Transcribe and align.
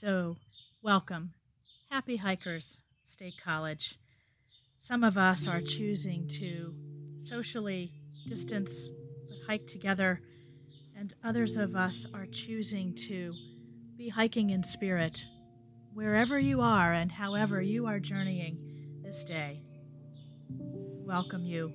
So, 0.00 0.36
welcome. 0.80 1.32
Happy 1.90 2.18
hikers, 2.18 2.82
State 3.02 3.34
College. 3.42 3.98
Some 4.78 5.02
of 5.02 5.18
us 5.18 5.48
are 5.48 5.60
choosing 5.60 6.28
to 6.38 6.72
socially 7.18 7.90
distance 8.28 8.90
but 9.26 9.38
hike 9.48 9.66
together, 9.66 10.20
and 10.96 11.12
others 11.24 11.56
of 11.56 11.74
us 11.74 12.06
are 12.14 12.26
choosing 12.26 12.94
to 13.08 13.32
be 13.96 14.08
hiking 14.10 14.50
in 14.50 14.62
spirit 14.62 15.24
wherever 15.92 16.38
you 16.38 16.60
are 16.60 16.92
and 16.92 17.10
however 17.10 17.60
you 17.60 17.86
are 17.86 17.98
journeying 17.98 19.00
this 19.02 19.24
day. 19.24 19.62
Welcome 20.48 21.44
you 21.44 21.72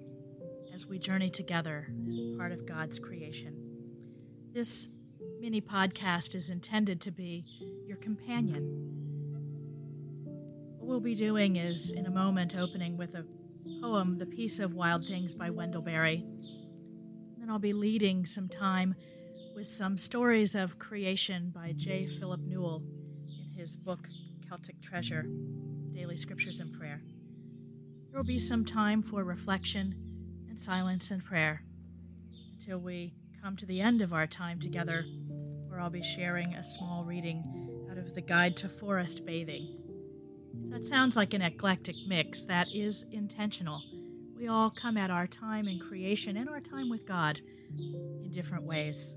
as 0.74 0.88
we 0.88 0.98
journey 0.98 1.30
together 1.30 1.90
as 2.08 2.18
part 2.38 2.54
of 2.54 2.66
God's 2.66 3.00
creation. 3.00 3.58
This 4.54 4.88
mini 5.42 5.60
podcast 5.60 6.36
is 6.36 6.50
intended 6.50 7.02
to 7.02 7.12
be 7.12 7.44
companion. 8.04 8.64
What 10.78 10.88
we'll 10.88 11.00
be 11.00 11.16
doing 11.16 11.56
is, 11.56 11.90
in 11.90 12.06
a 12.06 12.12
moment, 12.12 12.54
opening 12.56 12.98
with 12.98 13.16
a 13.16 13.26
poem, 13.82 14.18
The 14.18 14.26
Peace 14.26 14.60
of 14.60 14.74
Wild 14.74 15.08
Things 15.08 15.34
by 15.34 15.50
Wendell 15.50 15.82
Berry. 15.82 16.26
Then 17.38 17.50
I'll 17.50 17.60
be 17.60 17.72
leading 17.72 18.26
some 18.26 18.50
time 18.50 18.96
with 19.56 19.68
some 19.68 19.98
stories 19.98 20.54
of 20.54 20.78
creation 20.80 21.54
by 21.56 21.72
J. 21.78 22.06
Philip 22.06 22.42
Newell 22.42 22.84
in 23.30 23.58
his 23.58 23.78
book 23.78 24.10
Celtic 24.50 24.82
Treasure 24.82 25.26
Daily 25.94 26.18
Scriptures 26.18 26.60
and 26.60 26.74
Prayer. 26.74 27.02
There 28.10 28.20
will 28.20 28.28
be 28.28 28.40
some 28.40 28.66
time 28.66 29.02
for 29.02 29.24
reflection 29.24 29.96
and 30.50 30.60
silence 30.60 31.10
and 31.10 31.24
prayer 31.24 31.64
until 32.52 32.80
we 32.80 33.14
come 33.42 33.56
to 33.56 33.66
the 33.66 33.80
end 33.80 34.02
of 34.02 34.12
our 34.12 34.28
time 34.28 34.60
together, 34.60 35.06
where 35.68 35.80
I'll 35.80 35.90
be 35.90 36.04
sharing 36.04 36.54
a 36.54 36.64
small 36.64 37.06
reading 37.06 37.70
the 38.14 38.22
Guide 38.22 38.56
to 38.58 38.70
Forest 38.70 39.26
Bathing. 39.26 39.80
That 40.70 40.84
sounds 40.84 41.16
like 41.16 41.34
an 41.34 41.42
eclectic 41.42 41.96
mix. 42.08 42.44
That 42.44 42.68
is 42.74 43.06
intentional. 43.12 43.82
We 44.38 44.48
all 44.48 44.70
come 44.70 44.98
at 44.98 45.10
our 45.10 45.26
time 45.26 45.68
in 45.68 45.80
creation 45.80 46.38
and 46.38 46.50
our 46.50 46.60
time 46.60 46.90
with 46.90 47.08
God 47.08 47.40
in 47.78 48.30
different 48.32 48.66
ways. 48.66 49.16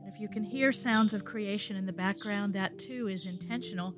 And 0.00 0.12
if 0.12 0.20
you 0.20 0.28
can 0.28 0.44
hear 0.44 0.72
sounds 0.72 1.14
of 1.14 1.24
creation 1.24 1.74
in 1.76 1.86
the 1.86 1.92
background, 1.92 2.54
that 2.54 2.78
too 2.78 3.08
is 3.08 3.26
intentional. 3.26 3.94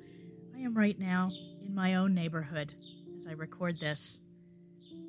I 0.55 0.59
am 0.59 0.73
right 0.73 0.97
now 0.97 1.29
in 1.61 1.75
my 1.75 1.95
own 1.95 2.13
neighborhood 2.13 2.73
as 3.15 3.27
I 3.27 3.33
record 3.33 3.79
this, 3.79 4.21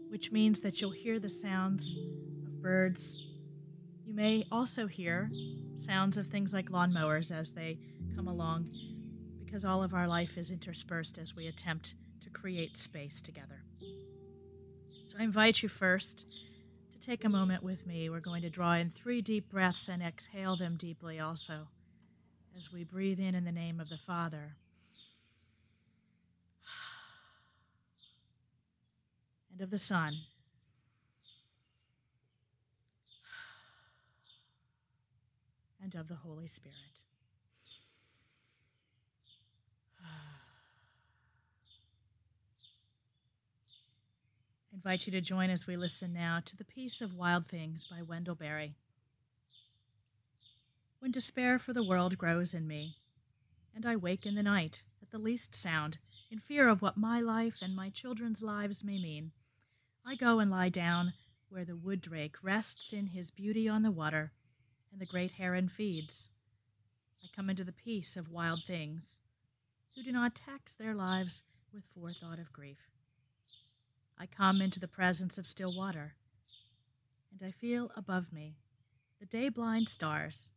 which 0.09 0.31
means 0.31 0.61
that 0.61 0.81
you'll 0.81 0.91
hear 0.91 1.19
the 1.19 1.31
sounds 1.31 1.97
of 2.47 2.61
birds. 2.61 3.25
You 4.05 4.14
may 4.14 4.47
also 4.51 4.87
hear 4.87 5.31
sounds 5.77 6.19
of 6.19 6.27
things 6.27 6.53
like 6.53 6.70
lawnmowers 6.70 7.31
as 7.31 7.53
they 7.53 7.79
come 8.19 8.27
along, 8.27 8.69
because 9.44 9.64
all 9.64 9.80
of 9.80 9.94
our 9.94 10.08
life 10.08 10.36
is 10.36 10.50
interspersed 10.50 11.19
as 11.19 11.36
we 11.36 11.47
attempt 11.47 11.94
to 12.20 12.28
create 12.28 12.77
space 12.77 13.22
together. 13.22 13.62
So 15.05 15.16
I 15.20 15.22
invite 15.22 15.62
you 15.62 15.69
first 15.69 16.27
to 16.91 16.98
take 16.98 17.24
a 17.24 17.28
moment 17.28 17.62
with 17.62 17.86
me. 17.86 18.11
We're 18.11 18.19
going 18.19 18.42
to 18.42 18.50
draw 18.50 18.72
in 18.72 18.91
three 18.91 19.22
deep 19.22 19.48
breaths 19.48 19.89
and 19.89 20.02
exhale 20.02 20.56
them 20.56 20.74
deeply 20.77 21.20
also 21.20 21.69
as 22.56 22.72
we 22.72 22.83
breathe 22.83 23.20
in 23.20 23.36
in 23.36 23.44
the 23.44 23.52
name 23.52 23.78
of 23.78 23.89
the 23.89 23.98
Father 23.98 24.56
and 29.52 29.61
of 29.61 29.70
the 29.70 29.78
Son. 29.78 30.14
And 35.80 35.94
of 35.94 36.08
the 36.08 36.16
Holy 36.16 36.48
Spirit. 36.48 37.02
Invite 44.79 45.07
you 45.07 45.11
to 45.11 45.21
join 45.21 45.51
as 45.51 45.67
we 45.67 45.77
listen 45.77 46.13
now 46.13 46.39
to 46.45 46.57
The 46.57 46.64
Peace 46.64 47.01
of 47.01 47.13
Wild 47.13 47.48
Things 47.48 47.85
by 47.91 48.01
Wendell 48.01 48.36
Berry. 48.36 48.77
When 51.01 51.11
despair 51.11 51.58
for 51.58 51.73
the 51.73 51.83
world 51.83 52.17
grows 52.17 52.55
in 52.55 52.69
me, 52.69 52.95
and 53.75 53.85
I 53.85 53.97
wake 53.97 54.25
in 54.25 54.36
the 54.36 54.42
night 54.45 54.85
at 55.02 55.11
the 55.11 55.19
least 55.19 55.52
sound, 55.52 55.98
in 56.30 56.39
fear 56.39 56.69
of 56.69 56.80
what 56.80 56.97
my 56.97 57.20
life 57.20 57.57
and 57.61 57.75
my 57.75 57.91
children's 57.91 58.41
lives 58.41 58.85
may 58.85 59.02
mean, 59.02 59.33
I 60.07 60.14
go 60.14 60.39
and 60.39 60.48
lie 60.48 60.69
down 60.69 61.13
where 61.48 61.64
the 61.64 61.75
wood 61.75 62.01
drake 62.01 62.36
rests 62.41 62.92
in 62.92 63.08
his 63.08 63.33
beauty 63.33 63.69
on 63.69 63.83
the 63.83 63.91
water, 63.91 64.31
and 64.92 65.01
the 65.01 65.07
great 65.07 65.33
heron 65.33 65.69
feeds. 65.69 66.31
I 67.25 67.27
come 67.35 67.51
into 67.51 67.64
the 67.64 67.73
peace 67.73 68.17
of 68.17 68.31
wild 68.31 68.63
things, 68.64 69.19
who 69.97 70.05
do 70.05 70.13
not 70.13 70.36
tax 70.36 70.77
their 70.77 70.95
lives 70.95 71.42
with 71.75 71.83
forethought 71.92 72.39
of 72.39 72.52
grief. 72.52 72.79
I 74.20 74.27
come 74.27 74.61
into 74.61 74.80
the 74.80 74.89
presence 74.89 75.39
of 75.39 75.46
still 75.46 75.73
water, 75.73 76.14
and 77.30 77.46
I 77.46 77.52
feel 77.52 77.92
above 77.96 78.33
me 78.33 78.56
the 79.20 79.27
day 79.27 79.48
blind 79.48 79.89
stars, 79.89 80.51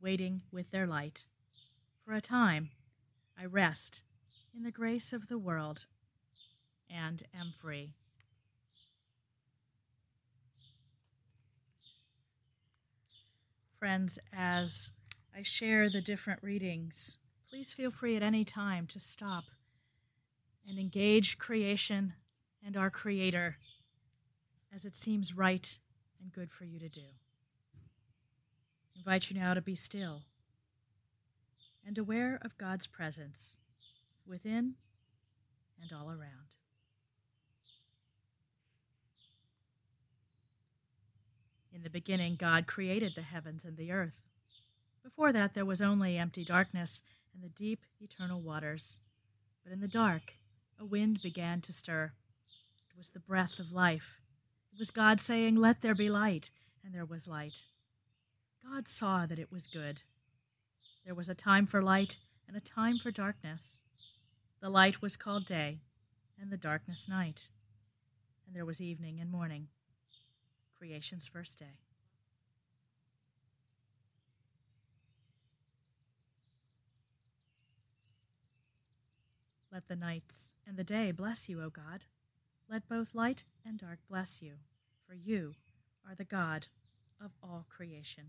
waiting 0.00 0.42
with 0.52 0.70
their 0.70 0.86
light. 0.86 1.24
For 2.04 2.12
a 2.12 2.20
time, 2.20 2.70
I 3.36 3.46
rest 3.46 4.02
in 4.56 4.62
the 4.62 4.70
grace 4.70 5.12
of 5.12 5.26
the 5.26 5.38
world 5.38 5.86
and 6.88 7.24
am 7.34 7.52
free. 7.60 7.94
Friends, 13.78 14.18
as 14.32 14.92
I 15.36 15.42
share 15.42 15.88
the 15.88 16.00
different 16.00 16.42
readings, 16.42 17.18
please 17.48 17.72
feel 17.72 17.90
free 17.90 18.14
at 18.14 18.22
any 18.22 18.44
time 18.44 18.86
to 18.88 19.00
stop 19.00 19.44
and 20.68 20.78
engage 20.78 21.38
creation 21.38 22.12
and 22.64 22.76
our 22.76 22.90
Creator 22.90 23.56
as 24.74 24.84
it 24.84 24.94
seems 24.94 25.36
right 25.36 25.78
and 26.20 26.32
good 26.32 26.50
for 26.50 26.64
you 26.64 26.78
to 26.78 26.88
do. 26.88 27.00
I 28.94 28.98
invite 28.98 29.30
you 29.30 29.40
now 29.40 29.54
to 29.54 29.60
be 29.60 29.74
still 29.74 30.22
and 31.86 31.96
aware 31.98 32.38
of 32.42 32.58
God's 32.58 32.86
presence 32.86 33.58
within 34.26 34.74
and 35.80 35.92
all 35.92 36.08
around. 36.08 36.56
In 41.72 41.82
the 41.82 41.90
beginning, 41.90 42.36
God 42.36 42.66
created 42.66 43.14
the 43.14 43.22
heavens 43.22 43.64
and 43.64 43.76
the 43.76 43.92
earth. 43.92 44.20
Before 45.02 45.32
that, 45.32 45.54
there 45.54 45.64
was 45.64 45.80
only 45.80 46.18
empty 46.18 46.44
darkness 46.44 47.00
and 47.32 47.42
the 47.42 47.48
deep, 47.48 47.84
eternal 48.00 48.40
waters. 48.40 49.00
But 49.64 49.72
in 49.72 49.80
the 49.80 49.88
dark, 49.88 50.34
a 50.78 50.84
wind 50.84 51.22
began 51.22 51.60
to 51.62 51.72
stir. 51.72 52.12
Was 53.00 53.08
the 53.08 53.18
breath 53.18 53.58
of 53.58 53.72
life. 53.72 54.20
It 54.74 54.78
was 54.78 54.90
God 54.90 55.20
saying, 55.20 55.56
Let 55.56 55.80
there 55.80 55.94
be 55.94 56.10
light, 56.10 56.50
and 56.84 56.94
there 56.94 57.06
was 57.06 57.26
light. 57.26 57.62
God 58.62 58.86
saw 58.88 59.24
that 59.24 59.38
it 59.38 59.50
was 59.50 59.66
good. 59.66 60.02
There 61.06 61.14
was 61.14 61.30
a 61.30 61.34
time 61.34 61.66
for 61.66 61.80
light 61.80 62.18
and 62.46 62.54
a 62.58 62.60
time 62.60 62.98
for 62.98 63.10
darkness. 63.10 63.84
The 64.60 64.68
light 64.68 65.00
was 65.00 65.16
called 65.16 65.46
day, 65.46 65.80
and 66.38 66.52
the 66.52 66.58
darkness 66.58 67.08
night. 67.08 67.48
And 68.46 68.54
there 68.54 68.66
was 68.66 68.82
evening 68.82 69.18
and 69.18 69.30
morning, 69.30 69.68
creation's 70.78 71.26
first 71.26 71.58
day. 71.58 71.78
Let 79.72 79.88
the 79.88 79.96
nights 79.96 80.52
and 80.66 80.76
the 80.76 80.84
day 80.84 81.12
bless 81.12 81.48
you, 81.48 81.62
O 81.62 81.70
God. 81.70 82.04
Let 82.70 82.88
both 82.88 83.16
light 83.16 83.42
and 83.66 83.76
dark 83.76 83.98
bless 84.08 84.40
you, 84.40 84.52
for 85.04 85.14
you 85.14 85.54
are 86.08 86.14
the 86.14 86.24
God 86.24 86.68
of 87.20 87.32
all 87.42 87.66
creation. 87.68 88.26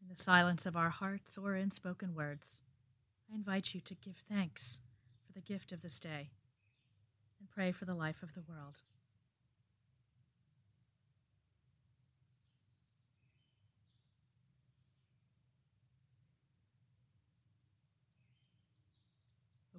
In 0.00 0.08
the 0.08 0.16
silence 0.16 0.64
of 0.64 0.78
our 0.78 0.88
hearts 0.88 1.36
or 1.36 1.54
in 1.54 1.70
spoken 1.70 2.14
words, 2.14 2.62
I 3.30 3.34
invite 3.34 3.74
you 3.74 3.82
to 3.82 3.94
give 3.94 4.16
thanks 4.30 4.80
for 5.26 5.34
the 5.34 5.42
gift 5.42 5.72
of 5.72 5.82
this 5.82 5.98
day 5.98 6.30
and 7.38 7.50
pray 7.50 7.70
for 7.70 7.84
the 7.84 7.94
life 7.94 8.22
of 8.22 8.32
the 8.34 8.44
world. 8.48 8.80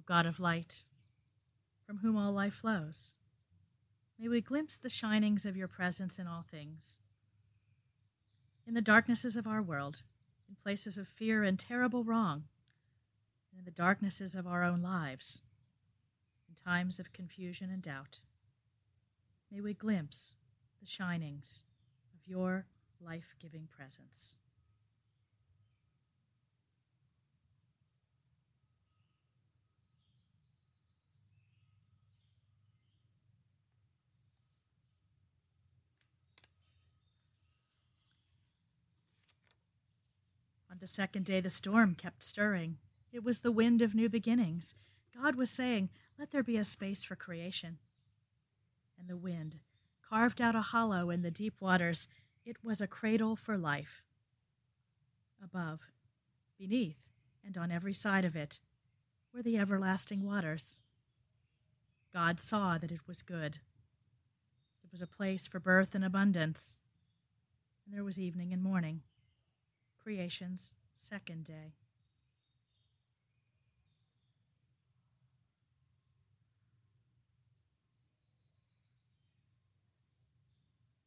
God 0.06 0.26
of 0.26 0.40
light, 0.40 0.82
from 1.86 1.98
whom 1.98 2.16
all 2.16 2.32
life 2.32 2.54
flows, 2.54 3.16
may 4.18 4.28
we 4.28 4.40
glimpse 4.40 4.76
the 4.76 4.88
shinings 4.88 5.44
of 5.44 5.56
your 5.56 5.68
presence 5.68 6.18
in 6.18 6.26
all 6.26 6.42
things. 6.42 7.00
In 8.66 8.74
the 8.74 8.82
darknesses 8.82 9.36
of 9.36 9.46
our 9.46 9.62
world, 9.62 10.02
in 10.48 10.56
places 10.62 10.98
of 10.98 11.08
fear 11.08 11.42
and 11.42 11.58
terrible 11.58 12.04
wrong, 12.04 12.44
and 13.50 13.60
in 13.60 13.64
the 13.64 13.70
darknesses 13.70 14.34
of 14.34 14.46
our 14.46 14.62
own 14.62 14.82
lives, 14.82 15.42
in 16.48 16.54
times 16.64 16.98
of 16.98 17.12
confusion 17.12 17.70
and 17.70 17.82
doubt. 17.82 18.20
May 19.50 19.60
we 19.60 19.74
glimpse 19.74 20.36
the 20.80 20.86
shinings 20.86 21.64
of 22.14 22.28
your 22.28 22.66
life 23.00 23.34
giving 23.40 23.68
presence. 23.74 24.38
On 40.74 40.80
the 40.80 40.88
second 40.88 41.24
day, 41.24 41.40
the 41.40 41.50
storm 41.50 41.94
kept 41.94 42.24
stirring. 42.24 42.78
It 43.12 43.22
was 43.22 43.40
the 43.40 43.52
wind 43.52 43.80
of 43.80 43.94
new 43.94 44.08
beginnings. 44.08 44.74
God 45.16 45.36
was 45.36 45.48
saying, 45.48 45.88
Let 46.18 46.32
there 46.32 46.42
be 46.42 46.56
a 46.56 46.64
space 46.64 47.04
for 47.04 47.14
creation. 47.14 47.78
And 48.98 49.08
the 49.08 49.16
wind 49.16 49.60
carved 50.02 50.40
out 50.40 50.56
a 50.56 50.62
hollow 50.62 51.10
in 51.10 51.22
the 51.22 51.30
deep 51.30 51.60
waters. 51.60 52.08
It 52.44 52.56
was 52.64 52.80
a 52.80 52.88
cradle 52.88 53.36
for 53.36 53.56
life. 53.56 54.02
Above, 55.40 55.78
beneath, 56.58 56.98
and 57.46 57.56
on 57.56 57.70
every 57.70 57.94
side 57.94 58.24
of 58.24 58.34
it 58.34 58.58
were 59.32 59.44
the 59.44 59.56
everlasting 59.56 60.24
waters. 60.24 60.80
God 62.12 62.40
saw 62.40 62.78
that 62.78 62.90
it 62.90 63.06
was 63.06 63.22
good. 63.22 63.58
It 64.82 64.90
was 64.90 65.00
a 65.00 65.06
place 65.06 65.46
for 65.46 65.60
birth 65.60 65.94
and 65.94 66.04
abundance. 66.04 66.78
And 67.86 67.94
there 67.94 68.02
was 68.02 68.18
evening 68.18 68.52
and 68.52 68.60
morning 68.60 69.02
creation's 70.04 70.74
second 70.92 71.44
day. 71.44 71.72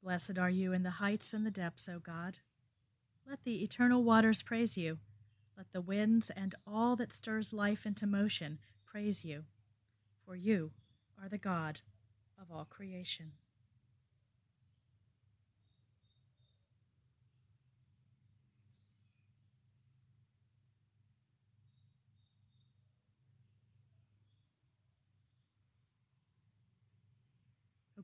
Blessed 0.02 0.40
are 0.40 0.50
you 0.50 0.74
in 0.74 0.82
the 0.82 0.90
heights 0.90 1.32
and 1.32 1.46
the 1.46 1.52
depths, 1.52 1.88
O 1.88 2.00
God. 2.00 2.40
Let 3.30 3.44
the 3.44 3.62
eternal 3.62 4.04
waters 4.04 4.42
praise 4.42 4.78
you. 4.78 4.98
Let 5.56 5.72
the 5.74 5.82
winds 5.82 6.32
and 6.32 6.56
all 6.66 6.96
that 6.96 7.14
stirs 7.14 7.54
life 7.54 7.86
into 7.86 8.08
motion 8.08 8.58
praise 8.86 9.24
you, 9.24 9.44
for 10.26 10.36
you 10.36 10.72
are 11.22 11.30
the 11.30 11.38
God 11.38 11.82
of 12.42 12.48
all 12.52 12.66
creation. 12.66 13.34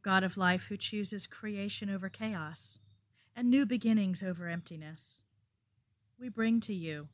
God 0.04 0.24
of 0.24 0.38
life 0.38 0.66
who 0.68 0.76
chooses 0.76 1.28
creation 1.28 1.90
over 1.90 2.10
chaos 2.10 2.80
and 3.36 3.50
new 3.50 3.66
beginnings 3.66 4.22
over 4.22 4.50
emptiness. 4.50 5.24
We 6.20 6.28
bring 6.30 6.60
to 6.62 6.74
you 6.74 7.08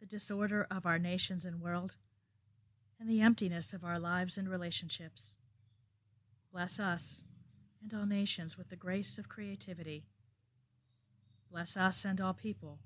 the 0.00 0.06
disorder 0.06 0.66
of 0.70 0.86
our 0.86 0.98
nations 0.98 1.44
and 1.44 1.60
world 1.60 1.96
and 3.00 3.10
the 3.10 3.20
emptiness 3.20 3.72
of 3.72 3.84
our 3.84 3.98
lives 3.98 4.38
and 4.38 4.48
relationships. 4.48 5.36
Bless 6.52 6.78
us 6.78 7.24
and 7.82 7.92
all 7.92 8.06
nations 8.06 8.56
with 8.56 8.70
the 8.70 8.76
grace 8.76 9.18
of 9.18 9.28
creativity. 9.28 10.06
Bless 11.50 11.76
us 11.76 12.04
and 12.04 12.20
all 12.20 12.32
people 12.32 12.78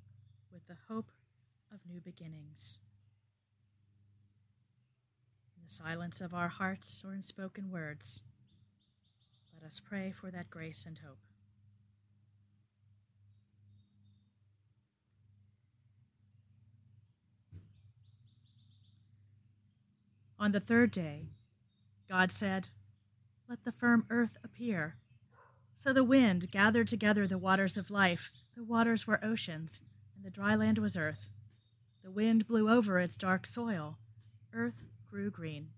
with 0.51 0.67
the 0.67 0.77
hope 0.89 1.13
of 1.73 1.81
new 1.87 2.01
beginnings. 2.01 2.81
In 5.57 5.63
the 5.67 5.73
silence 5.73 6.21
of 6.21 6.35
our 6.35 6.49
hearts 6.49 7.05
or 7.07 7.15
in 7.15 7.23
spoken 7.23 7.71
words, 7.71 8.23
let 9.61 9.67
us 9.67 9.81
pray 9.81 10.11
for 10.11 10.31
that 10.31 10.51
grace 10.51 10.87
and 10.87 10.99
hope. 11.07 11.19
On 20.39 20.53
the 20.53 20.61
third 20.61 20.91
day, 20.91 21.27
God 22.09 22.33
said, 22.33 22.71
Let 23.49 23.65
the 23.65 23.73
firm 23.73 24.07
earth 24.09 24.39
appear. 24.43 24.97
So 25.75 25.93
the 25.93 26.05
wind 26.05 26.51
gathered 26.51 26.89
together 26.89 27.27
the 27.27 27.37
waters 27.37 27.77
of 27.77 27.91
life. 27.91 28.31
The 28.57 28.65
waters 28.65 29.07
were 29.07 29.23
oceans, 29.23 29.83
and 30.17 30.25
the 30.25 30.31
dry 30.31 30.55
land 30.55 30.79
was 30.79 30.97
earth. 30.97 31.29
The 32.03 32.11
wind 32.11 32.47
blew 32.47 32.71
over 32.71 32.99
its 32.99 33.19
dark 33.19 33.47
soil. 33.47 33.99
Earth 34.55 34.83
grew 35.11 35.31
green. 35.31 35.69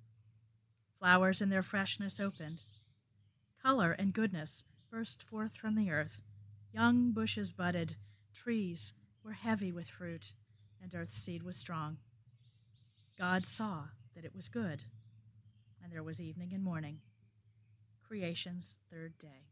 Flowers 1.01 1.43
in 1.43 1.49
their 1.49 1.63
freshness 1.65 2.21
opened 2.21 2.63
color 3.63 3.93
and 3.93 4.13
goodness 4.13 4.65
burst 4.91 5.23
forth 5.23 5.55
from 5.55 5.77
the 5.77 5.91
earth. 5.91 6.23
Young 6.73 7.13
bushes 7.13 7.53
budded, 7.53 7.95
trees 8.35 8.93
were 9.25 9.33
heavy 9.33 9.71
with 9.71 9.89
fruit, 9.89 10.33
and 10.83 10.93
earth's 10.95 11.19
seed 11.19 11.43
was 11.43 11.57
strong. 11.57 11.99
God 13.17 13.47
saw 13.47 13.85
that 14.17 14.25
it 14.25 14.35
was 14.35 14.49
good, 14.49 14.83
and 15.83 15.93
there 15.93 16.03
was 16.03 16.21
evening 16.21 16.51
and 16.53 16.65
morning, 16.65 16.99
creation's 18.03 18.79
third 18.91 19.17
day. 19.19 19.47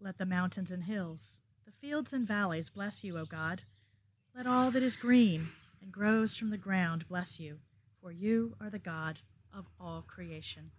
Let 0.00 0.18
the 0.18 0.26
mountains 0.26 0.70
and 0.70 0.84
hills 0.84 1.42
fields 1.80 2.12
and 2.12 2.26
valleys 2.26 2.70
bless 2.70 3.04
you, 3.04 3.18
O 3.18 3.24
God. 3.24 3.62
Let 4.34 4.46
all 4.46 4.70
that 4.70 4.82
is 4.82 4.96
green 4.96 5.48
and 5.82 5.92
grows 5.92 6.36
from 6.36 6.50
the 6.50 6.58
ground 6.58 7.08
bless 7.08 7.38
you, 7.40 7.58
for 8.00 8.10
you 8.10 8.54
are 8.60 8.70
the 8.70 8.78
God 8.78 9.20
of 9.56 9.66
all 9.80 10.02
creation. 10.02 10.70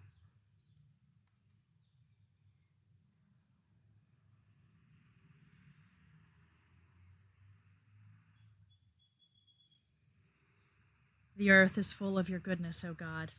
The 11.35 11.51
earth 11.51 11.77
is 11.77 11.93
full 11.93 12.17
of 12.17 12.29
your 12.29 12.39
goodness, 12.39 12.83
O 12.83 12.93
God. 12.93 13.33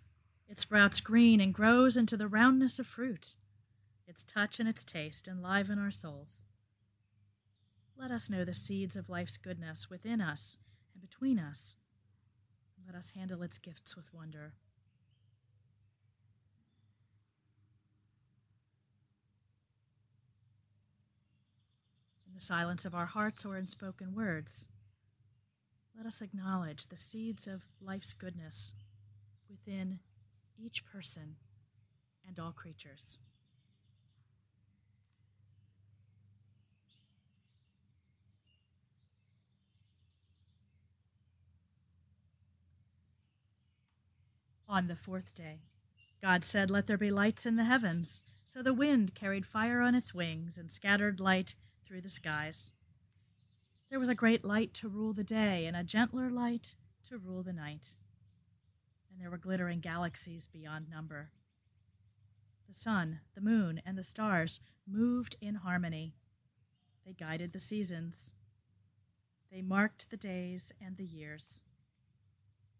It 0.49 0.61
sprouts 0.61 1.01
green 1.01 1.41
and 1.41 1.53
grows 1.53 1.97
into 1.97 2.17
the 2.17 2.29
roundness 2.29 2.79
of 2.79 2.87
fruit. 2.87 3.35
Its 4.07 4.23
touch 4.23 4.61
and 4.61 4.69
its 4.69 4.85
taste 4.85 5.27
enliven 5.27 5.79
our 5.79 5.91
souls. 5.91 6.45
Let 8.01 8.13
us 8.13 8.31
know 8.31 8.45
the 8.45 8.55
seeds 8.55 8.95
of 8.97 9.09
life's 9.09 9.37
goodness 9.37 9.91
within 9.91 10.21
us 10.21 10.57
and 10.95 11.03
between 11.03 11.37
us. 11.37 11.77
Let 12.87 12.95
us 12.95 13.11
handle 13.17 13.43
its 13.43 13.59
gifts 13.59 13.97
with 13.97 14.15
wonder. 14.15 14.55
In 22.29 22.35
the 22.35 22.41
silence 22.41 22.85
of 22.85 22.95
our 22.95 23.07
hearts 23.07 23.45
or 23.45 23.57
in 23.57 23.67
spoken 23.67 24.15
words, 24.15 24.69
let 25.97 26.07
us 26.07 26.23
acknowledge 26.23 26.87
the 26.87 26.97
seeds 26.97 27.49
of 27.49 27.63
life's 27.81 28.13
goodness 28.13 28.75
within 29.51 29.99
each 30.57 30.85
person 30.87 31.35
and 32.27 32.39
all 32.39 32.53
creatures. 32.53 33.19
On 44.69 44.87
the 44.87 44.97
fourth 44.97 45.35
day, 45.35 45.57
God 46.21 46.45
said, 46.45 46.71
Let 46.71 46.87
there 46.87 46.99
be 46.99 47.11
lights 47.11 47.47
in 47.47 47.57
the 47.57 47.65
heavens. 47.65 48.21
So 48.45 48.63
the 48.63 48.75
wind 48.75 49.15
carried 49.15 49.47
fire 49.47 49.81
on 49.81 49.95
its 49.95 50.13
wings 50.13 50.59
and 50.59 50.71
scattered 50.71 51.21
light 51.21 51.55
through 51.87 52.03
the 52.03 52.11
skies. 52.11 52.73
There 53.89 53.99
was 53.99 54.11
a 54.11 54.15
great 54.15 54.45
light 54.45 54.75
to 54.75 54.89
rule 54.89 55.15
the 55.15 55.25
day, 55.25 55.65
and 55.65 55.75
a 55.75 55.83
gentler 55.83 56.29
light 56.29 56.75
to 57.09 57.17
rule 57.17 57.43
the 57.43 57.53
night. 57.55 57.95
And 59.11 59.21
there 59.21 59.31
were 59.31 59.39
glittering 59.39 59.81
galaxies 59.81 60.49
beyond 60.53 60.91
number. 60.91 61.31
The 62.69 62.75
sun, 62.75 63.21
the 63.35 63.41
moon, 63.41 63.81
and 63.87 63.97
the 63.97 64.03
stars 64.03 64.61
moved 64.87 65.37
in 65.41 65.57
harmony. 65.57 66.15
They 67.07 67.15
guided 67.15 67.55
the 67.55 67.59
seasons. 67.59 68.35
They 69.51 69.63
marked 69.63 70.11
the 70.11 70.19
days 70.19 70.73
and 70.79 70.99
the 70.99 71.07
years. 71.07 71.65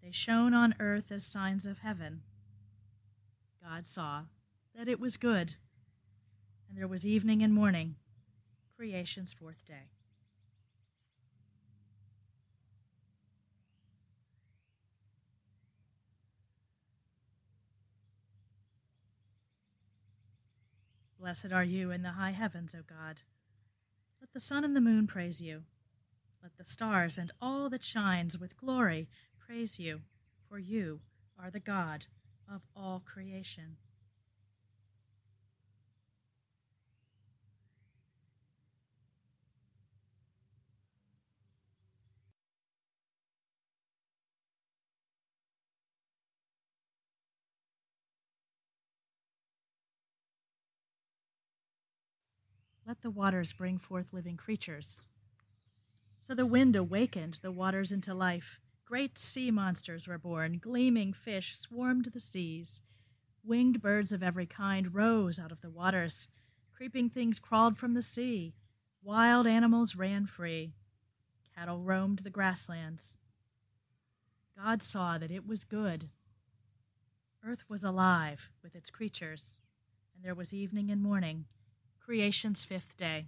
They 0.03 0.11
shone 0.13 0.55
on 0.55 0.75
earth 0.81 1.11
as 1.11 1.27
signs 1.27 1.67
of 1.67 1.79
heaven. 1.79 2.23
God 3.63 3.87
saw 3.87 4.23
that 4.77 4.89
it 4.89 5.01
was 5.01 5.17
good, 5.17 5.57
and 6.69 6.79
there 6.79 6.89
was 6.89 7.05
evening 7.05 7.43
and 7.43 7.53
morning, 7.53 7.97
creation's 8.77 9.33
fourth 9.33 9.65
day. 9.67 9.91
Blessed 21.21 21.53
are 21.53 21.65
you 21.65 21.91
in 21.91 22.03
the 22.03 22.13
high 22.13 22.31
heavens, 22.31 22.75
O 22.75 22.83
God. 22.89 23.23
Let 24.21 24.33
the 24.33 24.41
sun 24.41 24.65
and 24.65 24.77
the 24.77 24.81
moon 24.81 25.07
praise 25.07 25.41
you. 25.41 25.65
Let 26.43 26.57
the 26.57 26.65
stars 26.65 27.19
and 27.19 27.33
all 27.43 27.69
that 27.71 27.83
shines 27.83 28.39
with 28.39 28.57
glory 28.57 29.09
praise 29.49 29.81
you, 29.81 30.03
for 30.47 30.59
you 30.59 31.01
are 31.43 31.51
the 31.51 31.59
God 31.59 32.05
of 32.53 32.61
all 32.77 33.03
creation. 33.03 33.77
Let 52.87 53.01
the 53.01 53.09
waters 53.09 53.55
bring 53.55 53.79
forth 53.79 54.13
living 54.13 54.37
creatures. 54.37 55.09
So 56.27 56.35
the 56.35 56.45
wind 56.45 56.77
awakened 56.77 57.39
the 57.41 57.51
waters 57.51 57.93
into 57.93 58.13
life. 58.13 58.61
Great 58.89 59.19
sea 59.19 59.51
monsters 59.51 60.09
were 60.09 60.17
born, 60.17 60.59
gleaming 60.63 61.13
fish 61.13 61.55
swarmed 61.55 62.07
the 62.15 62.21
seas. 62.21 62.81
Winged 63.45 63.83
birds 63.83 64.13
of 64.13 64.23
every 64.23 64.47
kind 64.47 64.95
rose 64.95 65.39
out 65.39 65.53
of 65.53 65.61
the 65.61 65.69
waters. 65.69 66.27
Creeping 66.75 67.11
things 67.11 67.39
crawled 67.39 67.77
from 67.77 67.93
the 67.93 68.01
sea. 68.01 68.55
Wild 69.03 69.47
animals 69.47 69.95
ran 69.95 70.25
free. 70.25 70.73
Cattle 71.55 71.83
roamed 71.83 72.21
the 72.21 72.31
grasslands. 72.31 73.19
God 74.57 74.83
saw 74.83 75.19
that 75.19 75.31
it 75.31 75.47
was 75.47 75.65
good. 75.65 76.09
Earth 77.47 77.65
was 77.69 77.85
alive 77.85 78.49
with 78.63 78.75
its 78.75 78.89
creatures, 78.89 79.61
and 80.15 80.25
there 80.25 80.35
was 80.35 80.55
evening 80.55 80.91
and 80.91 81.03
morning 81.03 81.45
creation's 82.01 82.65
fifth 82.65 82.97
day. 82.97 83.27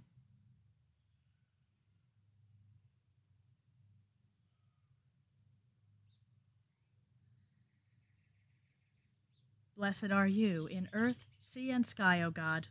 Blessed 9.81 10.11
are 10.11 10.27
you 10.27 10.67
in 10.67 10.89
earth, 10.93 11.25
sea, 11.39 11.71
and 11.71 11.83
sky, 11.83 12.21
O 12.21 12.29
God. 12.29 12.67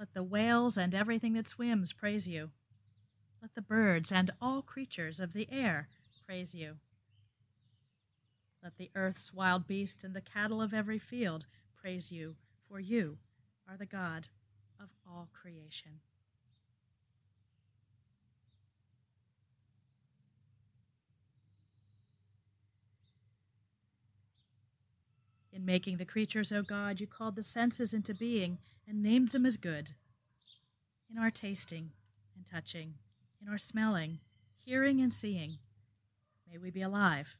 Let 0.00 0.14
the 0.14 0.24
whales 0.24 0.76
and 0.76 0.92
everything 0.92 1.34
that 1.34 1.46
swims 1.46 1.92
praise 1.92 2.26
you. 2.26 2.50
Let 3.40 3.54
the 3.54 3.62
birds 3.62 4.10
and 4.10 4.32
all 4.42 4.60
creatures 4.60 5.20
of 5.20 5.32
the 5.32 5.46
air 5.48 5.86
praise 6.26 6.56
you. 6.56 6.78
Let 8.64 8.78
the 8.78 8.90
earth's 8.96 9.32
wild 9.32 9.68
beasts 9.68 10.02
and 10.02 10.12
the 10.12 10.20
cattle 10.20 10.60
of 10.60 10.74
every 10.74 10.98
field 10.98 11.46
praise 11.80 12.10
you, 12.10 12.34
for 12.68 12.80
you 12.80 13.18
are 13.70 13.76
the 13.76 13.86
God 13.86 14.26
of 14.80 14.88
all 15.06 15.28
creation. 15.32 16.00
In 25.58 25.64
making 25.64 25.96
the 25.96 26.04
creatures, 26.04 26.52
O 26.52 26.62
God, 26.62 27.00
you 27.00 27.08
called 27.08 27.34
the 27.34 27.42
senses 27.42 27.92
into 27.92 28.14
being 28.14 28.58
and 28.86 29.02
named 29.02 29.30
them 29.30 29.44
as 29.44 29.56
good. 29.56 29.90
In 31.10 31.18
our 31.18 31.32
tasting 31.32 31.90
and 32.36 32.46
touching, 32.46 32.94
in 33.42 33.48
our 33.48 33.58
smelling, 33.58 34.20
hearing, 34.64 35.00
and 35.00 35.12
seeing, 35.12 35.58
may 36.48 36.58
we 36.58 36.70
be 36.70 36.80
alive 36.80 37.34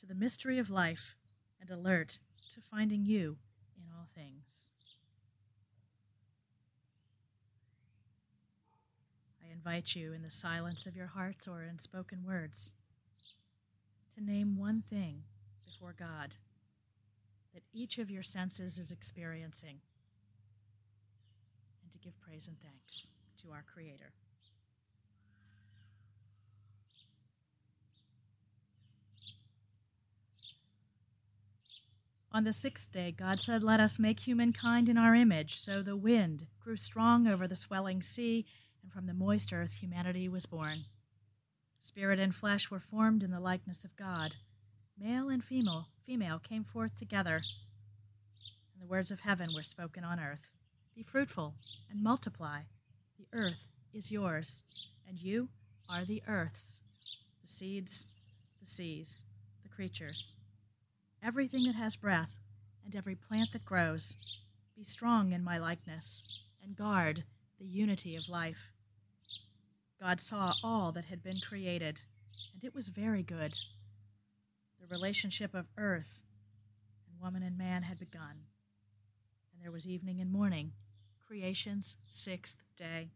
to 0.00 0.06
the 0.06 0.16
mystery 0.16 0.58
of 0.58 0.68
life 0.68 1.14
and 1.60 1.70
alert 1.70 2.18
to 2.52 2.60
finding 2.60 3.04
you 3.04 3.38
in 3.76 3.84
all 3.96 4.08
things. 4.16 4.70
I 9.40 9.52
invite 9.52 9.94
you 9.94 10.12
in 10.12 10.22
the 10.22 10.30
silence 10.32 10.86
of 10.86 10.96
your 10.96 11.06
hearts 11.06 11.46
or 11.46 11.62
in 11.62 11.78
spoken 11.78 12.24
words 12.26 12.74
to 14.16 14.24
name 14.24 14.56
one 14.58 14.82
thing 14.90 15.22
before 15.64 15.94
God 15.96 16.34
that 17.54 17.62
each 17.72 17.98
of 17.98 18.10
your 18.10 18.22
senses 18.22 18.78
is 18.78 18.92
experiencing 18.92 19.80
and 21.82 21.92
to 21.92 21.98
give 21.98 22.20
praise 22.20 22.46
and 22.46 22.56
thanks 22.60 23.10
to 23.42 23.50
our 23.50 23.64
Creator. 23.72 24.12
On 32.32 32.44
the 32.44 32.52
sixth 32.52 32.92
day, 32.92 33.10
God 33.10 33.40
said, 33.40 33.64
Let 33.64 33.80
us 33.80 33.98
make 33.98 34.20
humankind 34.20 34.88
in 34.88 34.96
our 34.96 35.16
image. 35.16 35.58
So 35.58 35.82
the 35.82 35.96
wind 35.96 36.46
grew 36.60 36.76
strong 36.76 37.26
over 37.26 37.48
the 37.48 37.56
swelling 37.56 38.02
sea 38.02 38.46
and 38.82 38.92
from 38.92 39.06
the 39.06 39.14
moist 39.14 39.52
earth 39.52 39.72
humanity 39.80 40.28
was 40.28 40.46
born. 40.46 40.84
Spirit 41.80 42.20
and 42.20 42.34
flesh 42.34 42.70
were 42.70 42.78
formed 42.78 43.24
in 43.24 43.32
the 43.32 43.40
likeness 43.40 43.84
of 43.84 43.96
God. 43.96 44.36
Male 45.02 45.30
and 45.30 45.42
female, 45.42 45.86
female 46.04 46.38
came 46.38 46.62
forth 46.62 46.98
together, 46.98 47.36
and 47.36 48.82
the 48.82 48.86
words 48.86 49.10
of 49.10 49.20
heaven 49.20 49.48
were 49.54 49.62
spoken 49.62 50.04
on 50.04 50.20
earth. 50.20 50.50
Be 50.94 51.02
fruitful 51.02 51.54
and 51.90 52.02
multiply. 52.02 52.60
The 53.18 53.26
earth 53.32 53.68
is 53.94 54.12
yours, 54.12 54.62
and 55.08 55.18
you 55.18 55.48
are 55.88 56.04
the 56.04 56.22
earth's, 56.28 56.80
the 57.40 57.48
seeds, 57.48 58.08
the 58.60 58.66
seas, 58.66 59.24
the 59.62 59.70
creatures, 59.70 60.36
everything 61.22 61.64
that 61.64 61.76
has 61.76 61.96
breath, 61.96 62.36
and 62.84 62.94
every 62.94 63.14
plant 63.14 63.52
that 63.52 63.64
grows. 63.64 64.18
Be 64.76 64.84
strong 64.84 65.32
in 65.32 65.42
my 65.42 65.56
likeness, 65.56 66.42
and 66.62 66.76
guard 66.76 67.24
the 67.58 67.64
unity 67.64 68.16
of 68.16 68.28
life. 68.28 68.70
God 69.98 70.20
saw 70.20 70.52
all 70.62 70.92
that 70.92 71.06
had 71.06 71.22
been 71.22 71.40
created, 71.40 72.02
and 72.52 72.62
it 72.62 72.74
was 72.74 72.88
very 72.88 73.22
good. 73.22 73.58
The 74.80 74.94
relationship 74.96 75.54
of 75.54 75.66
earth 75.76 76.22
and 77.06 77.20
woman 77.20 77.42
and 77.42 77.56
man 77.56 77.82
had 77.82 77.98
begun, 77.98 78.46
and 79.52 79.62
there 79.62 79.70
was 79.70 79.86
evening 79.86 80.20
and 80.20 80.32
morning, 80.32 80.72
creation's 81.26 81.96
sixth 82.08 82.56
day. 82.76 83.10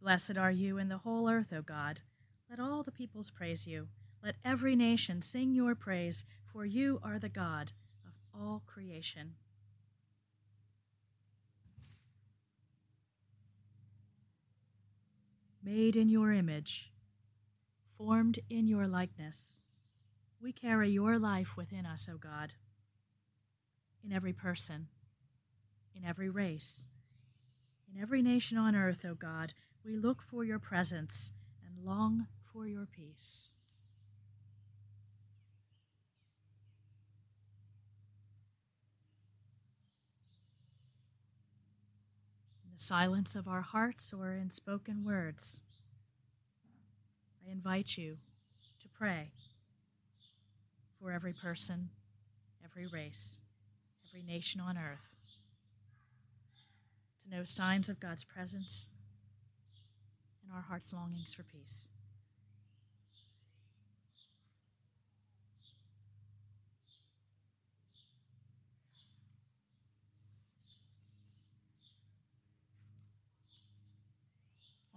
Blessed 0.00 0.36
are 0.36 0.50
you 0.50 0.78
in 0.78 0.88
the 0.88 0.98
whole 0.98 1.30
earth, 1.30 1.52
O 1.52 1.62
God. 1.62 2.00
Let 2.50 2.60
all 2.60 2.82
the 2.82 2.90
peoples 2.92 3.30
praise 3.30 3.66
you. 3.66 3.88
Let 4.22 4.36
every 4.44 4.74
nation 4.74 5.22
sing 5.22 5.54
your 5.54 5.74
praise, 5.74 6.24
for 6.50 6.64
you 6.64 7.00
are 7.02 7.18
the 7.18 7.28
God 7.28 7.72
of 8.06 8.12
all 8.34 8.62
creation. 8.66 9.34
Made 15.64 15.96
in 15.96 16.10
your 16.10 16.30
image, 16.30 16.92
formed 17.96 18.38
in 18.50 18.66
your 18.66 18.86
likeness, 18.86 19.62
we 20.38 20.52
carry 20.52 20.90
your 20.90 21.18
life 21.18 21.56
within 21.56 21.86
us, 21.86 22.06
O 22.12 22.18
God, 22.18 22.52
in 24.04 24.12
every 24.12 24.34
person, 24.34 24.88
in 25.94 26.04
every 26.04 26.28
race, 26.28 26.88
in 27.90 27.98
every 27.98 28.20
nation 28.20 28.58
on 28.58 28.76
earth, 28.76 29.06
O 29.06 29.14
God. 29.14 29.54
We 29.82 29.96
look 29.96 30.20
for 30.20 30.44
your 30.44 30.58
presence 30.58 31.32
and 31.66 31.82
long 31.82 32.26
for 32.52 32.66
your 32.66 32.84
peace. 32.84 33.52
The 42.74 42.80
silence 42.80 43.36
of 43.36 43.46
our 43.46 43.60
hearts 43.60 44.12
or 44.12 44.32
in 44.32 44.50
spoken 44.50 45.04
words, 45.04 45.62
I 47.46 47.52
invite 47.52 47.96
you 47.96 48.16
to 48.80 48.88
pray 48.88 49.30
for 51.00 51.12
every 51.12 51.32
person, 51.32 51.90
every 52.64 52.86
race, 52.86 53.42
every 54.08 54.24
nation 54.24 54.60
on 54.60 54.76
earth, 54.76 55.14
to 57.22 57.36
know 57.36 57.44
signs 57.44 57.88
of 57.88 58.00
God's 58.00 58.24
presence 58.24 58.88
and 60.42 60.52
our 60.52 60.62
heart's 60.62 60.92
longings 60.92 61.32
for 61.32 61.44
peace. 61.44 61.90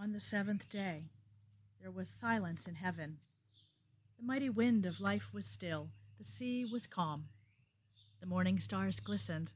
On 0.07 0.13
the 0.13 0.21
seventh 0.21 0.69
day, 0.69 1.09
there 1.81 1.91
was 1.91 2.07
silence 2.07 2.65
in 2.65 2.75
heaven. 2.75 3.17
The 4.17 4.25
mighty 4.25 4.49
wind 4.49 4.85
of 4.85 5.01
life 5.01 5.33
was 5.33 5.45
still, 5.45 5.89
the 6.17 6.23
sea 6.23 6.63
was 6.63 6.87
calm. 6.87 7.25
The 8.21 8.25
morning 8.25 8.57
stars 8.57 9.01
glistened, 9.01 9.51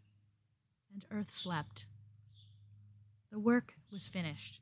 and 0.91 1.05
earth 1.10 1.31
slept. 1.31 1.86
The 3.31 3.39
work 3.39 3.75
was 3.93 4.10
finished. 4.10 4.60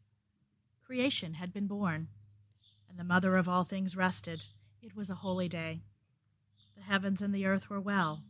Creation 0.86 1.34
had 1.34 1.52
been 1.52 1.66
born, 1.66 2.10
and 2.88 3.00
the 3.00 3.04
mother 3.04 3.36
of 3.36 3.50
all 3.50 3.64
things 3.64 3.98
rested. 3.98 4.46
It 4.84 4.96
was 4.96 5.10
a 5.10 5.16
holy 5.16 5.48
day. 5.50 5.82
The 6.78 6.84
heavens 6.84 7.20
and 7.20 7.34
the 7.34 7.48
earth 7.48 7.68
were 7.68 7.82
well. 7.82 8.22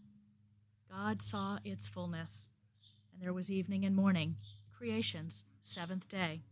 God 0.89 1.21
saw 1.21 1.59
its 1.65 1.89
fullness, 1.89 2.51
and 3.11 3.21
there 3.21 3.33
was 3.33 3.51
evening 3.51 3.83
and 3.83 3.97
morning, 3.97 4.37
creation's 4.71 5.43
seventh 5.61 6.07
day. 6.07 6.43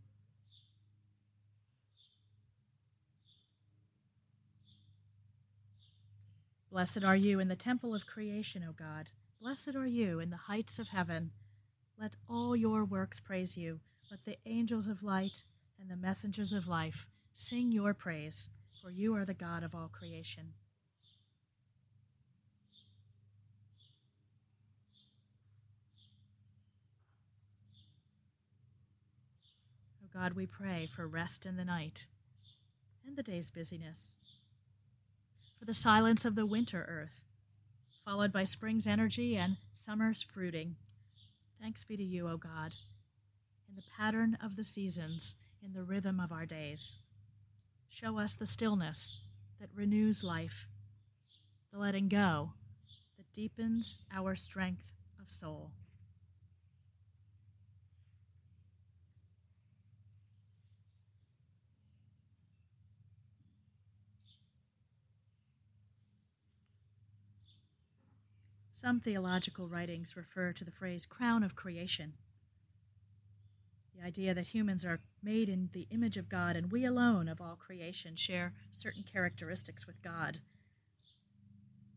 Blessed 6.70 7.02
are 7.02 7.16
you 7.16 7.40
in 7.40 7.48
the 7.48 7.56
temple 7.56 7.94
of 7.94 8.06
creation, 8.06 8.62
O 8.68 8.72
God. 8.72 9.10
Blessed 9.40 9.74
are 9.74 9.86
you 9.86 10.20
in 10.20 10.28
the 10.30 10.36
heights 10.36 10.78
of 10.78 10.88
heaven. 10.88 11.30
Let 11.98 12.16
all 12.28 12.54
your 12.54 12.84
works 12.84 13.20
praise 13.20 13.56
you. 13.56 13.80
Let 14.10 14.24
the 14.24 14.36
angels 14.44 14.86
of 14.86 15.02
light 15.02 15.44
and 15.80 15.90
the 15.90 15.96
messengers 15.96 16.52
of 16.52 16.68
life 16.68 17.06
sing 17.34 17.72
your 17.72 17.94
praise, 17.94 18.50
for 18.82 18.90
you 18.90 19.14
are 19.14 19.24
the 19.24 19.34
God 19.34 19.62
of 19.62 19.74
all 19.74 19.88
creation. 19.88 20.54
O 30.04 30.08
God, 30.12 30.34
we 30.34 30.46
pray 30.46 30.86
for 30.94 31.08
rest 31.08 31.46
in 31.46 31.56
the 31.56 31.64
night 31.64 32.06
and 33.06 33.16
the 33.16 33.22
day's 33.22 33.50
busyness, 33.50 34.18
for 35.58 35.64
the 35.64 35.74
silence 35.74 36.24
of 36.24 36.34
the 36.34 36.46
winter 36.46 36.86
earth, 36.88 37.20
followed 38.04 38.32
by 38.32 38.44
spring's 38.44 38.86
energy 38.86 39.36
and 39.36 39.56
summer's 39.74 40.22
fruiting. 40.22 40.76
Thanks 41.60 41.84
be 41.84 41.96
to 41.96 42.02
you, 42.02 42.28
O 42.28 42.36
God, 42.36 42.74
in 43.68 43.74
the 43.74 43.82
pattern 43.96 44.38
of 44.42 44.56
the 44.56 44.64
seasons, 44.64 45.34
in 45.62 45.72
the 45.72 45.82
rhythm 45.82 46.20
of 46.20 46.30
our 46.30 46.46
days. 46.46 46.98
Show 47.88 48.18
us 48.18 48.34
the 48.34 48.46
stillness 48.46 49.16
that 49.60 49.70
renews 49.74 50.22
life, 50.22 50.66
the 51.72 51.78
letting 51.78 52.08
go 52.08 52.52
that 53.16 53.32
deepens 53.32 53.98
our 54.14 54.36
strength 54.36 54.92
of 55.20 55.30
soul. 55.30 55.72
Some 68.80 69.00
theological 69.00 69.66
writings 69.66 70.16
refer 70.16 70.52
to 70.52 70.64
the 70.64 70.70
phrase 70.70 71.04
crown 71.04 71.42
of 71.42 71.56
creation. 71.56 72.12
The 73.92 74.06
idea 74.06 74.34
that 74.34 74.54
humans 74.54 74.84
are 74.84 75.00
made 75.20 75.48
in 75.48 75.70
the 75.72 75.88
image 75.90 76.16
of 76.16 76.28
God 76.28 76.54
and 76.54 76.70
we 76.70 76.84
alone 76.84 77.26
of 77.26 77.40
all 77.40 77.56
creation 77.56 78.14
share 78.14 78.52
certain 78.70 79.02
characteristics 79.02 79.84
with 79.84 80.00
God. 80.00 80.38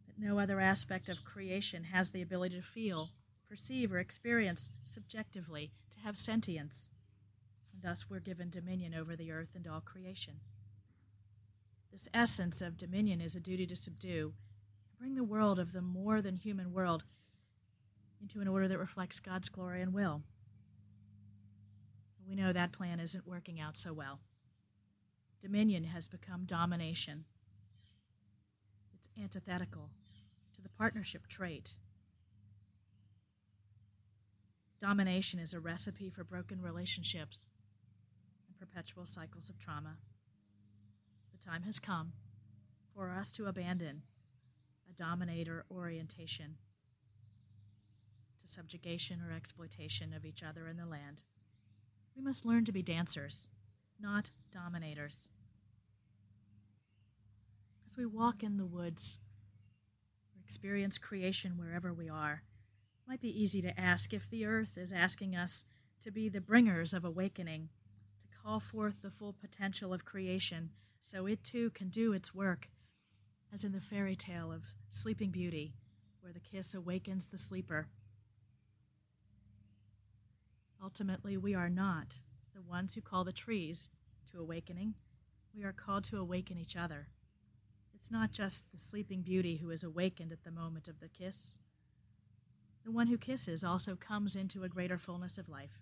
That 0.07 0.17
no 0.17 0.39
other 0.39 0.59
aspect 0.59 1.07
of 1.07 1.23
creation 1.23 1.83
has 1.83 2.09
the 2.09 2.23
ability 2.23 2.55
to 2.55 2.63
feel, 2.63 3.09
perceive, 3.47 3.93
or 3.93 3.99
experience 3.99 4.71
subjectively, 4.81 5.73
to 5.91 5.99
have 5.99 6.17
sentience. 6.17 6.89
And 7.71 7.83
thus 7.83 8.09
we're 8.09 8.19
given 8.19 8.49
dominion 8.49 8.95
over 8.95 9.15
the 9.15 9.31
earth 9.31 9.49
and 9.53 9.67
all 9.67 9.81
creation. 9.81 10.39
This 11.91 12.09
essence 12.11 12.59
of 12.59 12.75
dominion 12.75 13.21
is 13.21 13.35
a 13.35 13.39
duty 13.39 13.67
to 13.67 13.75
subdue 13.75 14.33
bring 15.01 15.15
the 15.15 15.23
world 15.23 15.57
of 15.57 15.73
the 15.73 15.81
more 15.81 16.21
than 16.21 16.35
human 16.35 16.71
world 16.71 17.03
into 18.21 18.39
an 18.39 18.47
order 18.47 18.67
that 18.67 18.77
reflects 18.77 19.19
God's 19.19 19.49
glory 19.49 19.81
and 19.81 19.95
will. 19.95 20.21
We 22.29 22.35
know 22.35 22.53
that 22.53 22.71
plan 22.71 22.99
isn't 22.99 23.27
working 23.27 23.59
out 23.59 23.75
so 23.75 23.93
well. 23.93 24.19
Dominion 25.41 25.85
has 25.85 26.07
become 26.07 26.45
domination. 26.45 27.25
It's 28.93 29.09
antithetical 29.19 29.89
to 30.53 30.61
the 30.61 30.69
partnership 30.69 31.25
trait. 31.25 31.73
Domination 34.79 35.39
is 35.39 35.51
a 35.51 35.59
recipe 35.59 36.11
for 36.11 36.23
broken 36.23 36.61
relationships 36.61 37.49
and 38.47 38.55
perpetual 38.55 39.07
cycles 39.07 39.49
of 39.49 39.57
trauma. 39.57 39.97
The 41.31 41.43
time 41.43 41.63
has 41.63 41.79
come 41.79 42.13
for 42.93 43.09
us 43.09 43.31
to 43.31 43.47
abandon 43.47 44.03
a 44.91 44.97
dominator 44.97 45.65
orientation 45.71 46.55
to 48.39 48.47
subjugation 48.47 49.21
or 49.21 49.33
exploitation 49.33 50.13
of 50.13 50.25
each 50.25 50.43
other 50.43 50.67
and 50.67 50.79
the 50.79 50.85
land. 50.85 51.23
We 52.15 52.21
must 52.21 52.45
learn 52.45 52.65
to 52.65 52.71
be 52.71 52.81
dancers, 52.81 53.49
not 53.99 54.31
dominators. 54.51 55.29
As 57.85 57.95
we 57.95 58.05
walk 58.05 58.43
in 58.43 58.57
the 58.57 58.65
woods 58.65 59.19
or 60.35 60.41
experience 60.43 60.97
creation 60.97 61.57
wherever 61.57 61.93
we 61.93 62.09
are, 62.09 62.43
it 63.05 63.09
might 63.09 63.21
be 63.21 63.41
easy 63.41 63.61
to 63.61 63.79
ask 63.79 64.13
if 64.13 64.29
the 64.29 64.45
earth 64.45 64.77
is 64.77 64.91
asking 64.91 65.35
us 65.35 65.65
to 66.01 66.11
be 66.11 66.29
the 66.29 66.41
bringers 66.41 66.93
of 66.93 67.05
awakening, 67.05 67.69
to 68.23 68.37
call 68.43 68.59
forth 68.59 69.01
the 69.01 69.11
full 69.11 69.33
potential 69.33 69.93
of 69.93 70.05
creation 70.05 70.71
so 70.99 71.25
it 71.25 71.43
too 71.43 71.69
can 71.71 71.89
do 71.89 72.13
its 72.13 72.33
work 72.33 72.69
as 73.53 73.63
in 73.63 73.71
the 73.71 73.81
fairy 73.81 74.15
tale 74.15 74.51
of 74.51 74.63
Sleeping 74.89 75.29
Beauty, 75.31 75.73
where 76.21 76.31
the 76.31 76.39
kiss 76.39 76.73
awakens 76.73 77.25
the 77.25 77.37
sleeper. 77.37 77.87
Ultimately, 80.81 81.37
we 81.37 81.53
are 81.53 81.69
not 81.69 82.19
the 82.55 82.61
ones 82.61 82.93
who 82.93 83.01
call 83.01 83.23
the 83.23 83.31
trees 83.31 83.89
to 84.31 84.39
awakening. 84.39 84.95
We 85.55 85.63
are 85.63 85.73
called 85.73 86.05
to 86.05 86.17
awaken 86.17 86.57
each 86.57 86.75
other. 86.75 87.07
It's 87.93 88.09
not 88.09 88.31
just 88.31 88.63
the 88.71 88.77
sleeping 88.77 89.21
beauty 89.21 89.57
who 89.57 89.69
is 89.69 89.83
awakened 89.83 90.31
at 90.31 90.43
the 90.43 90.51
moment 90.51 90.87
of 90.87 90.99
the 90.99 91.09
kiss. 91.09 91.59
The 92.83 92.91
one 92.91 93.07
who 93.07 93.17
kisses 93.17 93.63
also 93.63 93.95
comes 93.95 94.35
into 94.35 94.63
a 94.63 94.69
greater 94.69 94.97
fullness 94.97 95.37
of 95.37 95.49
life. 95.49 95.81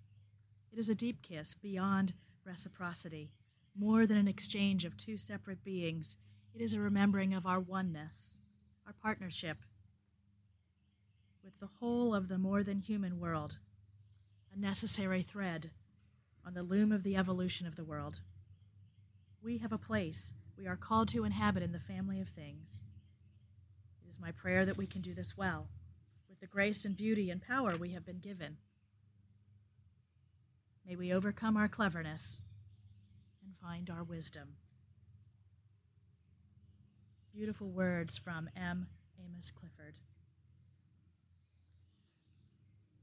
It 0.71 0.79
is 0.79 0.89
a 0.89 0.95
deep 0.95 1.21
kiss 1.21 1.53
beyond 1.53 2.13
reciprocity, 2.43 3.32
more 3.77 4.05
than 4.05 4.17
an 4.17 4.27
exchange 4.27 4.84
of 4.84 4.97
two 4.97 5.15
separate 5.15 5.63
beings 5.63 6.17
it 6.53 6.62
is 6.62 6.73
a 6.73 6.79
remembering 6.79 7.33
of 7.33 7.45
our 7.45 7.59
oneness, 7.59 8.38
our 8.85 8.93
partnership 9.01 9.57
with 11.43 11.59
the 11.59 11.69
whole 11.79 12.13
of 12.13 12.27
the 12.27 12.38
more 12.38 12.63
than 12.63 12.79
human 12.79 13.19
world, 13.19 13.57
a 14.53 14.59
necessary 14.59 15.21
thread 15.21 15.71
on 16.45 16.53
the 16.53 16.63
loom 16.63 16.91
of 16.91 17.03
the 17.03 17.15
evolution 17.15 17.65
of 17.65 17.75
the 17.75 17.83
world. 17.83 18.21
We 19.41 19.59
have 19.59 19.71
a 19.71 19.77
place 19.77 20.33
we 20.57 20.67
are 20.67 20.75
called 20.75 21.07
to 21.09 21.23
inhabit 21.23 21.63
in 21.63 21.71
the 21.71 21.79
family 21.79 22.19
of 22.19 22.27
things. 22.27 22.85
It 24.03 24.09
is 24.09 24.19
my 24.19 24.31
prayer 24.31 24.65
that 24.65 24.77
we 24.77 24.85
can 24.85 25.01
do 25.01 25.13
this 25.13 25.38
well, 25.38 25.69
with 26.27 26.39
the 26.39 26.47
grace 26.47 26.83
and 26.83 26.97
beauty 26.97 27.29
and 27.29 27.41
power 27.41 27.77
we 27.77 27.93
have 27.93 28.05
been 28.05 28.19
given. 28.19 28.57
May 30.85 30.95
we 30.95 31.13
overcome 31.13 31.55
our 31.55 31.67
cleverness 31.67 32.41
and 33.45 33.53
find 33.62 33.89
our 33.89 34.03
wisdom. 34.03 34.55
Beautiful 37.39 37.69
words 37.69 38.17
from 38.17 38.49
M. 38.54 38.88
Amos 39.17 39.49
Clifford. 39.49 40.02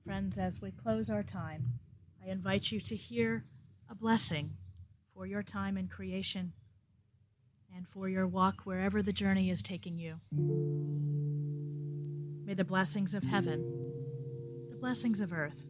Friends, 0.05 0.37
as 0.37 0.61
we 0.61 0.70
close 0.70 1.09
our 1.09 1.22
time, 1.22 1.81
I 2.22 2.29
invite 2.29 2.70
you 2.70 2.79
to 2.81 2.94
hear 2.94 3.46
a 3.90 3.94
blessing 3.94 4.51
for 5.14 5.25
your 5.25 5.42
time 5.42 5.79
in 5.79 5.88
creation 5.88 6.53
and 7.75 7.88
for 7.88 8.11
your 8.11 8.27
walk 8.27 8.61
wherever 8.64 9.01
the 9.01 9.11
journey 9.11 9.49
is 9.49 9.62
taking 9.62 9.99
you. 9.99 10.16
May 12.44 12.53
the 12.53 12.62
blessings 12.62 13.14
of 13.14 13.25
heaven, 13.25 13.64
the 14.68 14.77
blessings 14.77 15.22
of 15.22 15.33
earth, 15.33 15.64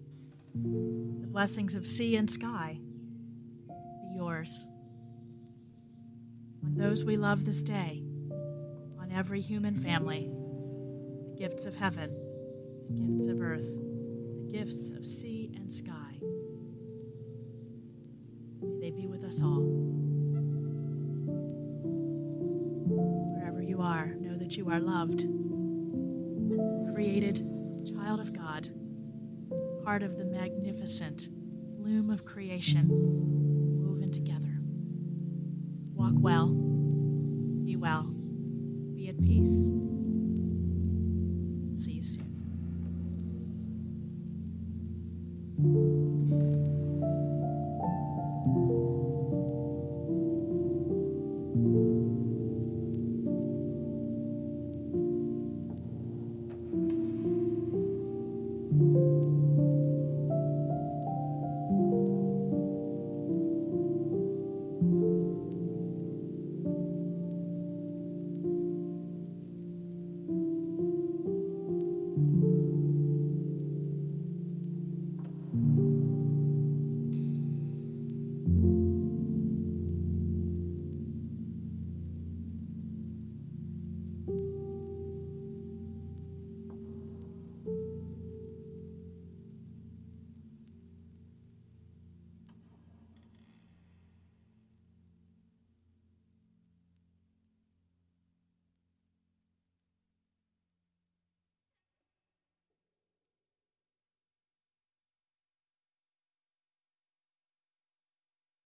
the 1.20 1.28
blessings 1.28 1.76
of 1.76 1.86
sea 1.86 2.16
and 2.16 2.28
sky 2.28 2.80
be 3.68 4.16
yours. 4.16 4.66
On 6.64 6.74
those 6.74 7.04
we 7.04 7.16
love 7.16 7.44
this 7.44 7.62
day, 7.62 8.02
every 9.16 9.40
human 9.40 9.74
family 9.74 10.28
the 10.28 11.34
gifts 11.38 11.64
of 11.64 11.74
heaven, 11.74 12.14
the 12.90 13.00
gifts 13.00 13.26
of 13.28 13.40
earth, 13.40 13.64
the 13.64 14.52
gifts 14.52 14.90
of 14.90 15.06
sea 15.06 15.50
and 15.56 15.72
sky. 15.72 16.18
May 18.60 18.78
they 18.78 18.90
be 18.90 19.06
with 19.06 19.24
us 19.24 19.40
all. 19.42 19.62
Wherever 23.38 23.62
you 23.62 23.80
are, 23.80 24.14
know 24.20 24.36
that 24.36 24.58
you 24.58 24.68
are 24.68 24.80
loved, 24.80 25.20
created, 26.94 27.38
child 27.88 28.20
of 28.20 28.34
God, 28.34 28.68
part 29.82 30.02
of 30.02 30.18
the 30.18 30.26
magnificent 30.26 31.28
loom 31.78 32.10
of 32.10 32.26
creation, 32.26 32.88
woven 32.90 34.12
together. 34.12 34.60
Walk 35.94 36.14
well, 36.16 36.48
be 37.64 37.76
well 37.76 38.15
peace. 39.22 39.70
See 41.82 41.92
you 41.92 42.02
soon. 42.02 42.25